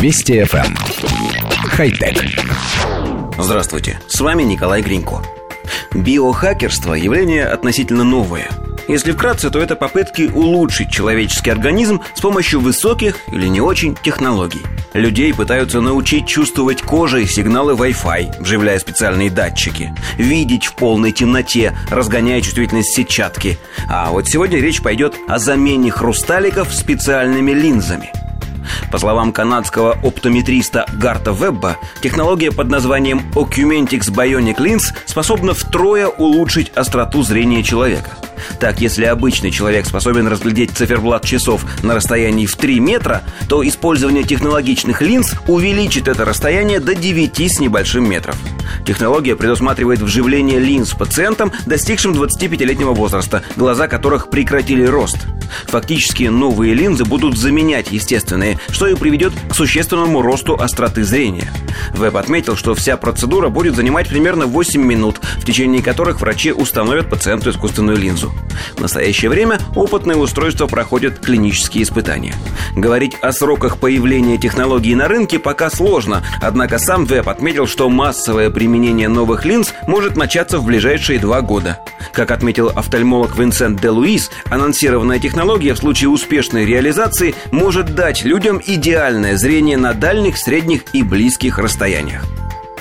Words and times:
Вести 0.00 0.34
FM. 0.34 0.64
Эм. 0.64 0.76
Хай-тек. 1.70 2.24
Здравствуйте, 3.36 4.00
с 4.06 4.20
вами 4.20 4.44
Николай 4.44 4.80
Гринько. 4.80 5.24
Биохакерство– 5.92 6.94
явление 6.94 7.46
относительно 7.46 8.04
новое. 8.04 8.48
Если 8.86 9.10
вкратце, 9.10 9.50
то 9.50 9.58
это 9.58 9.74
попытки 9.74 10.30
улучшить 10.32 10.92
человеческий 10.92 11.50
организм 11.50 12.00
с 12.14 12.20
помощью 12.20 12.60
высоких 12.60 13.16
или 13.32 13.48
не 13.48 13.60
очень 13.60 13.96
технологий. 14.00 14.62
Людей 14.92 15.34
пытаются 15.34 15.80
научить 15.80 16.28
чувствовать 16.28 16.80
кожей 16.80 17.26
сигналы 17.26 17.72
Wi-Fi, 17.72 18.40
вживляя 18.40 18.78
специальные 18.78 19.30
датчики, 19.30 19.92
видеть 20.16 20.66
в 20.66 20.74
полной 20.74 21.10
темноте, 21.10 21.76
разгоняя 21.90 22.40
чувствительность 22.40 22.94
сетчатки. 22.94 23.58
А 23.88 24.12
вот 24.12 24.28
сегодня 24.28 24.60
речь 24.60 24.80
пойдет 24.80 25.16
о 25.26 25.40
замене 25.40 25.90
хрусталиков 25.90 26.72
специальными 26.72 27.50
линзами– 27.50 28.12
по 28.90 28.98
словам 28.98 29.32
канадского 29.32 29.96
оптометриста 30.02 30.86
Гарта 30.94 31.32
Вебба, 31.32 31.76
технология 32.02 32.52
под 32.52 32.68
названием 32.68 33.22
Ocumentix 33.34 34.10
Bionic 34.10 34.58
Lens 34.58 34.94
способна 35.06 35.54
втрое 35.54 36.08
улучшить 36.08 36.70
остроту 36.74 37.22
зрения 37.22 37.62
человека– 37.62 38.10
так, 38.60 38.80
если 38.80 39.04
обычный 39.04 39.50
человек 39.50 39.86
способен 39.86 40.28
разглядеть 40.28 40.72
циферблат 40.72 41.24
часов 41.24 41.64
на 41.82 41.94
расстоянии 41.94 42.46
в 42.46 42.56
3 42.56 42.80
метра, 42.80 43.22
то 43.48 43.66
использование 43.66 44.24
технологичных 44.24 45.02
линз 45.02 45.34
увеличит 45.46 46.08
это 46.08 46.24
расстояние 46.24 46.80
до 46.80 46.94
9 46.94 47.40
с 47.40 47.60
небольшим 47.60 48.08
метров. 48.08 48.36
Технология 48.84 49.36
предусматривает 49.36 50.00
вживление 50.00 50.58
линз 50.58 50.92
пациентам, 50.92 51.52
достигшим 51.66 52.12
25-летнего 52.12 52.92
возраста, 52.92 53.42
глаза 53.56 53.88
которых 53.88 54.30
прекратили 54.30 54.84
рост. 54.84 55.18
Фактически 55.66 56.24
новые 56.24 56.74
линзы 56.74 57.04
будут 57.04 57.36
заменять 57.36 57.90
естественные, 57.90 58.58
что 58.70 58.86
и 58.86 58.94
приведет 58.94 59.32
к 59.48 59.54
существенному 59.54 60.22
росту 60.22 60.54
остроты 60.54 61.04
зрения. 61.04 61.50
Веб 61.94 62.16
отметил, 62.16 62.56
что 62.56 62.74
вся 62.74 62.96
процедура 62.96 63.48
будет 63.48 63.76
занимать 63.76 64.08
примерно 64.08 64.46
8 64.46 64.82
минут, 64.82 65.20
в 65.38 65.44
течение 65.44 65.82
которых 65.82 66.20
врачи 66.20 66.52
установят 66.52 67.10
пациенту 67.10 67.50
искусственную 67.50 67.96
линзу. 67.96 68.27
В 68.76 68.80
настоящее 68.80 69.30
время 69.30 69.58
опытные 69.74 70.16
устройства 70.16 70.66
проходят 70.66 71.18
клинические 71.18 71.84
испытания. 71.84 72.34
Говорить 72.76 73.16
о 73.20 73.32
сроках 73.32 73.78
появления 73.78 74.38
технологии 74.38 74.94
на 74.94 75.08
рынке 75.08 75.38
пока 75.38 75.70
сложно, 75.70 76.22
однако 76.40 76.78
сам 76.78 77.04
Веб 77.04 77.28
отметил, 77.28 77.66
что 77.66 77.88
массовое 77.88 78.50
применение 78.50 79.08
новых 79.08 79.44
линз 79.44 79.72
может 79.86 80.16
начаться 80.16 80.58
в 80.58 80.64
ближайшие 80.64 81.18
два 81.18 81.40
года. 81.40 81.80
Как 82.12 82.30
отметил 82.30 82.68
офтальмолог 82.74 83.36
Винсент 83.36 83.80
де 83.80 83.90
Луис, 83.90 84.30
анонсированная 84.50 85.18
технология 85.18 85.74
в 85.74 85.78
случае 85.78 86.10
успешной 86.10 86.64
реализации 86.64 87.34
может 87.50 87.94
дать 87.94 88.24
людям 88.24 88.60
идеальное 88.64 89.36
зрение 89.36 89.76
на 89.76 89.94
дальних, 89.94 90.36
средних 90.38 90.94
и 90.94 91.02
близких 91.02 91.58
расстояниях. 91.58 92.24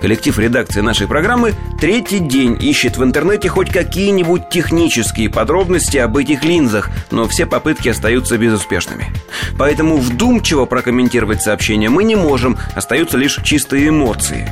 Коллектив 0.00 0.38
редакции 0.38 0.80
нашей 0.80 1.08
программы 1.08 1.54
третий 1.80 2.20
день 2.20 2.56
ищет 2.60 2.96
в 2.96 3.02
интернете 3.02 3.48
хоть 3.48 3.70
какие-нибудь 3.70 4.48
технические 4.48 5.28
подробности 5.28 5.96
об 5.96 6.16
этих 6.16 6.44
линзах, 6.44 6.90
но 7.10 7.26
все 7.26 7.46
попытки 7.46 7.88
остаются 7.88 8.38
безуспешными. 8.38 9.08
Поэтому 9.58 9.96
вдумчиво 9.96 10.66
прокомментировать 10.66 11.42
сообщение 11.42 11.90
мы 11.90 12.04
не 12.04 12.14
можем, 12.14 12.56
остаются 12.76 13.16
лишь 13.16 13.40
чистые 13.42 13.88
эмоции. 13.88 14.48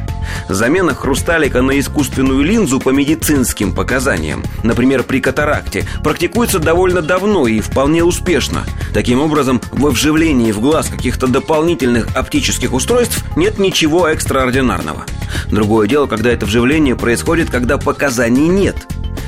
Замена 0.49 0.95
хрусталика 0.95 1.63
на 1.63 1.79
искусственную 1.79 2.43
линзу 2.43 2.81
по 2.81 2.91
медицинским 2.91 3.73
показаниям, 3.73 4.43
например, 4.65 5.05
при 5.05 5.21
катаракте, 5.21 5.87
практикуется 6.03 6.59
довольно 6.59 7.03
давно 7.03 7.47
и 7.47 7.61
вполне 7.61 8.03
успешно. 8.03 8.65
Таким 8.93 9.21
образом, 9.21 9.61
во 9.71 9.91
вживлении 9.91 10.51
в 10.51 10.61
глаз 10.61 10.89
каких-то 10.89 11.29
дополнительных 11.29 12.17
оптических 12.17 12.73
устройств 12.73 13.25
нет 13.37 13.59
ничего 13.59 14.09
экстраординарного. 14.09 15.05
Другое 15.51 15.89
дело, 15.89 16.07
когда 16.07 16.31
это 16.31 16.47
вживление 16.47 16.97
происходит, 16.97 17.51
когда 17.51 17.79
показаний 17.79 18.49
нет. 18.49 18.77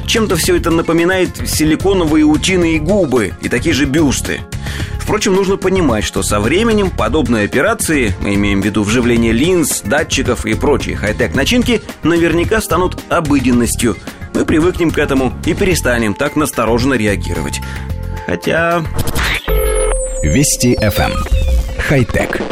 Чем-то 0.07 0.37
все 0.37 0.57
это 0.57 0.71
напоминает 0.71 1.37
силиконовые 1.47 2.25
утиные 2.25 2.79
губы 2.79 3.35
и 3.43 3.49
такие 3.49 3.75
же 3.75 3.85
бюсты. 3.85 4.41
Впрочем, 4.99 5.35
нужно 5.35 5.57
понимать, 5.57 6.05
что 6.05 6.23
со 6.23 6.39
временем 6.39 6.91
подобные 6.91 7.47
операции, 7.47 8.15
мы 8.21 8.35
имеем 8.35 8.61
в 8.61 8.65
виду 8.65 8.83
вживление 8.83 9.33
линз, 9.33 9.81
датчиков 9.81 10.45
и 10.45 10.55
прочие 10.55 10.97
хай-тек 10.97 11.35
начинки, 11.35 11.81
наверняка 12.03 12.61
станут 12.61 12.99
обыденностью. 13.09 13.97
Мы 14.35 14.45
привыкнем 14.45 14.91
к 14.91 14.99
этому 14.99 15.33
и 15.47 15.55
перестанем 15.55 16.15
так 16.15 16.37
настороженно 16.37 16.95
реагировать. 16.95 17.61
Хотя... 18.27 18.83
Вести 20.23 20.75
FM. 20.75 21.11
Эм. 21.11 21.13
Хай-тек. 21.79 22.43